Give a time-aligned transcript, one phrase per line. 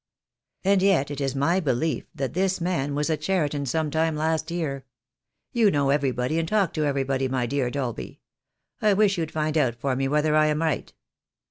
[0.63, 4.15] "And yet it is my belief that this man was at Cheri ton some time
[4.15, 4.83] last year.
[5.53, 8.19] You know everybody, and talk to everybody, my dear Dolby.
[8.81, 10.91] I wish you'd find out for me whether I am right?"